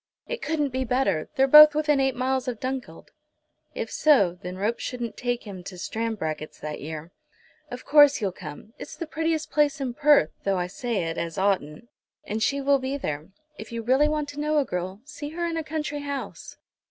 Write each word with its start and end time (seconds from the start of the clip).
"It 0.25 0.41
couldn't 0.41 0.69
be 0.69 0.83
better. 0.83 1.29
They're 1.35 1.45
both 1.45 1.75
within 1.75 1.99
eight 1.99 2.15
miles 2.15 2.47
of 2.47 2.59
Dunkeld." 2.59 3.11
If 3.75 3.91
so, 3.91 4.39
then 4.41 4.57
ropes 4.57 4.83
shouldn't 4.83 5.15
take 5.15 5.43
him 5.43 5.63
to 5.65 5.77
Stranbracket's 5.77 6.59
that 6.59 6.81
year. 6.81 7.11
"Of 7.69 7.85
course 7.85 8.19
you'll 8.19 8.31
come. 8.31 8.73
It's 8.79 8.95
the 8.95 9.05
prettiest 9.05 9.51
place 9.51 9.79
in 9.79 9.93
Perth, 9.93 10.31
though 10.43 10.57
I 10.57 10.65
say 10.65 11.03
it, 11.03 11.19
as 11.19 11.37
oughtn't. 11.37 11.87
And 12.23 12.41
she 12.41 12.61
will 12.61 12.79
be 12.79 12.97
there. 12.97 13.29
If 13.59 13.71
you 13.71 13.83
really 13.83 14.07
want 14.07 14.27
to 14.29 14.39
know 14.39 14.57
a 14.57 14.65
girl, 14.65 15.01
see 15.05 15.29
her 15.29 15.45
in 15.45 15.55
a 15.55 15.63
country 15.63 15.99
house." 15.99 16.57